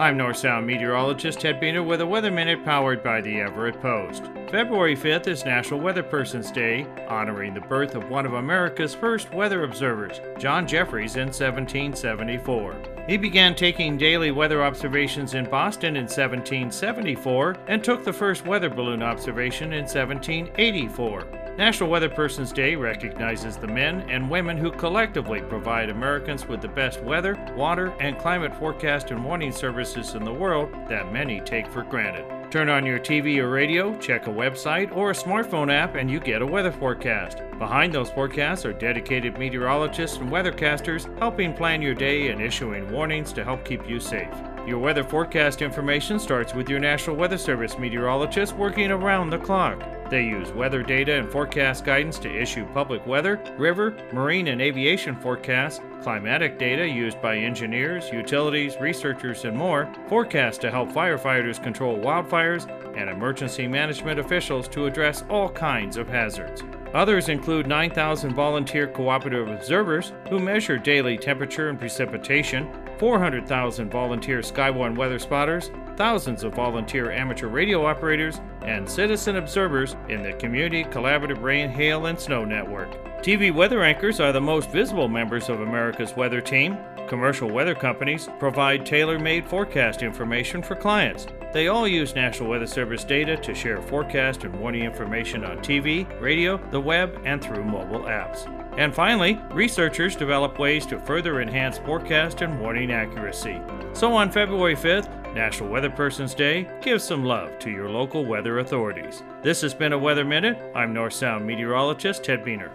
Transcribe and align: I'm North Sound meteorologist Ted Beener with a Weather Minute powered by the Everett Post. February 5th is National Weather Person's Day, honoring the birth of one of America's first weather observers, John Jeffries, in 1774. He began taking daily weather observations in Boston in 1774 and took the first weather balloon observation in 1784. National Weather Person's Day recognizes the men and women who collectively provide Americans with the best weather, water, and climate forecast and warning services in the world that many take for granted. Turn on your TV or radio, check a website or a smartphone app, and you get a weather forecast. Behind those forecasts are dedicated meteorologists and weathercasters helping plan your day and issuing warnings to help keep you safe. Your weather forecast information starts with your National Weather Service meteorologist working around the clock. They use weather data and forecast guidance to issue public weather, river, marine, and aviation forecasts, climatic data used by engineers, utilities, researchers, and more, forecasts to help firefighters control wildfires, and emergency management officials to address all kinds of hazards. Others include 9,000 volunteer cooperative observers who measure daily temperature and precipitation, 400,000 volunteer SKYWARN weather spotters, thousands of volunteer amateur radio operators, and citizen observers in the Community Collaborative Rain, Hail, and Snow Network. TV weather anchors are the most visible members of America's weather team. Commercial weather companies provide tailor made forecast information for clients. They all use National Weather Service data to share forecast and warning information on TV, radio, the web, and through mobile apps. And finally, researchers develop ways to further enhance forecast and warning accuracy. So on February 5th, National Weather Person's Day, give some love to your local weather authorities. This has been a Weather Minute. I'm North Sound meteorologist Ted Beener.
I'm 0.00 0.16
North 0.16 0.38
Sound 0.38 0.66
meteorologist 0.66 1.40
Ted 1.40 1.60
Beener 1.60 1.84
with 1.84 2.00
a 2.00 2.06
Weather 2.06 2.30
Minute 2.30 2.64
powered 2.64 3.02
by 3.02 3.20
the 3.20 3.38
Everett 3.38 3.82
Post. 3.82 4.30
February 4.50 4.96
5th 4.96 5.26
is 5.26 5.44
National 5.44 5.78
Weather 5.78 6.02
Person's 6.02 6.50
Day, 6.50 6.86
honoring 7.06 7.52
the 7.52 7.60
birth 7.60 7.94
of 7.94 8.08
one 8.08 8.24
of 8.24 8.32
America's 8.32 8.94
first 8.94 9.30
weather 9.34 9.62
observers, 9.64 10.18
John 10.38 10.66
Jeffries, 10.66 11.16
in 11.16 11.26
1774. 11.26 13.04
He 13.06 13.18
began 13.18 13.54
taking 13.54 13.98
daily 13.98 14.30
weather 14.30 14.64
observations 14.64 15.34
in 15.34 15.44
Boston 15.50 15.96
in 15.96 16.04
1774 16.04 17.58
and 17.66 17.84
took 17.84 18.02
the 18.02 18.10
first 18.10 18.46
weather 18.46 18.70
balloon 18.70 19.02
observation 19.02 19.74
in 19.74 19.82
1784. 19.82 21.49
National 21.60 21.90
Weather 21.90 22.08
Person's 22.08 22.52
Day 22.52 22.74
recognizes 22.74 23.58
the 23.58 23.66
men 23.66 24.08
and 24.08 24.30
women 24.30 24.56
who 24.56 24.70
collectively 24.70 25.42
provide 25.42 25.90
Americans 25.90 26.48
with 26.48 26.62
the 26.62 26.68
best 26.68 27.02
weather, 27.02 27.36
water, 27.54 27.92
and 28.00 28.18
climate 28.18 28.56
forecast 28.56 29.10
and 29.10 29.22
warning 29.22 29.52
services 29.52 30.14
in 30.14 30.24
the 30.24 30.32
world 30.32 30.72
that 30.88 31.12
many 31.12 31.38
take 31.38 31.70
for 31.70 31.82
granted. 31.82 32.24
Turn 32.50 32.70
on 32.70 32.86
your 32.86 32.98
TV 32.98 33.36
or 33.40 33.50
radio, 33.50 33.94
check 33.98 34.26
a 34.26 34.30
website 34.30 34.96
or 34.96 35.10
a 35.10 35.14
smartphone 35.14 35.70
app, 35.70 35.96
and 35.96 36.10
you 36.10 36.18
get 36.18 36.40
a 36.40 36.46
weather 36.46 36.72
forecast. 36.72 37.42
Behind 37.58 37.92
those 37.92 38.10
forecasts 38.10 38.64
are 38.64 38.72
dedicated 38.72 39.38
meteorologists 39.38 40.16
and 40.16 40.30
weathercasters 40.30 41.14
helping 41.18 41.52
plan 41.52 41.82
your 41.82 41.94
day 41.94 42.28
and 42.30 42.40
issuing 42.40 42.90
warnings 42.90 43.34
to 43.34 43.44
help 43.44 43.66
keep 43.66 43.86
you 43.86 44.00
safe. 44.00 44.32
Your 44.66 44.78
weather 44.78 45.04
forecast 45.04 45.60
information 45.60 46.18
starts 46.18 46.54
with 46.54 46.70
your 46.70 46.80
National 46.80 47.16
Weather 47.16 47.36
Service 47.36 47.76
meteorologist 47.76 48.56
working 48.56 48.90
around 48.90 49.28
the 49.28 49.38
clock. 49.38 49.99
They 50.10 50.24
use 50.24 50.50
weather 50.50 50.82
data 50.82 51.14
and 51.14 51.30
forecast 51.30 51.84
guidance 51.84 52.18
to 52.18 52.28
issue 52.28 52.66
public 52.74 53.06
weather, 53.06 53.40
river, 53.56 53.96
marine, 54.12 54.48
and 54.48 54.60
aviation 54.60 55.14
forecasts, 55.14 55.80
climatic 56.02 56.58
data 56.58 56.84
used 56.84 57.22
by 57.22 57.36
engineers, 57.36 58.10
utilities, 58.12 58.76
researchers, 58.80 59.44
and 59.44 59.56
more, 59.56 59.88
forecasts 60.08 60.58
to 60.58 60.70
help 60.70 60.90
firefighters 60.90 61.62
control 61.62 61.96
wildfires, 61.96 62.68
and 62.96 63.08
emergency 63.08 63.68
management 63.68 64.18
officials 64.18 64.66
to 64.66 64.86
address 64.86 65.24
all 65.30 65.48
kinds 65.48 65.96
of 65.96 66.08
hazards. 66.08 66.64
Others 66.92 67.28
include 67.28 67.68
9,000 67.68 68.34
volunteer 68.34 68.88
cooperative 68.88 69.48
observers 69.48 70.12
who 70.28 70.40
measure 70.40 70.76
daily 70.76 71.16
temperature 71.16 71.68
and 71.68 71.78
precipitation, 71.78 72.68
400,000 72.98 73.90
volunteer 73.90 74.40
SKYWARN 74.40 74.96
weather 74.96 75.20
spotters, 75.20 75.70
thousands 75.96 76.42
of 76.42 76.54
volunteer 76.54 77.12
amateur 77.12 77.46
radio 77.46 77.86
operators, 77.86 78.40
and 78.62 78.88
citizen 78.88 79.36
observers 79.36 79.94
in 80.08 80.22
the 80.22 80.32
Community 80.32 80.82
Collaborative 80.82 81.42
Rain, 81.42 81.70
Hail, 81.70 82.06
and 82.06 82.18
Snow 82.18 82.44
Network. 82.44 82.90
TV 83.22 83.54
weather 83.54 83.82
anchors 83.82 84.18
are 84.18 84.32
the 84.32 84.40
most 84.40 84.70
visible 84.70 85.08
members 85.08 85.48
of 85.48 85.60
America's 85.60 86.16
weather 86.16 86.40
team. 86.40 86.76
Commercial 87.06 87.48
weather 87.48 87.74
companies 87.74 88.28
provide 88.38 88.84
tailor 88.84 89.18
made 89.18 89.46
forecast 89.46 90.02
information 90.02 90.62
for 90.62 90.74
clients. 90.74 91.26
They 91.52 91.66
all 91.66 91.88
use 91.88 92.14
National 92.14 92.48
Weather 92.48 92.66
Service 92.66 93.02
data 93.02 93.36
to 93.36 93.54
share 93.54 93.82
forecast 93.82 94.44
and 94.44 94.54
warning 94.60 94.84
information 94.84 95.44
on 95.44 95.58
TV, 95.58 96.06
radio, 96.20 96.58
the 96.70 96.80
web, 96.80 97.20
and 97.24 97.42
through 97.42 97.64
mobile 97.64 98.02
apps. 98.02 98.46
And 98.78 98.94
finally, 98.94 99.40
researchers 99.50 100.14
develop 100.14 100.60
ways 100.60 100.86
to 100.86 101.00
further 101.00 101.40
enhance 101.40 101.78
forecast 101.78 102.42
and 102.42 102.60
warning 102.60 102.92
accuracy. 102.92 103.60
So 103.94 104.12
on 104.12 104.30
February 104.30 104.76
5th, 104.76 105.34
National 105.34 105.70
Weather 105.70 105.90
Person's 105.90 106.34
Day, 106.34 106.68
give 106.82 107.02
some 107.02 107.24
love 107.24 107.58
to 107.60 107.70
your 107.70 107.90
local 107.90 108.24
weather 108.24 108.60
authorities. 108.60 109.24
This 109.42 109.60
has 109.62 109.74
been 109.74 109.92
a 109.92 109.98
Weather 109.98 110.24
Minute. 110.24 110.60
I'm 110.74 110.92
North 110.92 111.14
Sound 111.14 111.46
meteorologist 111.46 112.22
Ted 112.22 112.44
Beener. 112.44 112.70